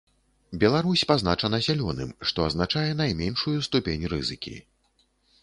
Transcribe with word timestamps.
Беларусь 0.61 1.03
пазначана 1.11 1.59
зялёным, 1.67 2.15
што 2.31 2.47
азначае 2.49 2.87
найменшую 3.03 3.55
ступень 3.69 4.09
рызыкі. 4.17 4.57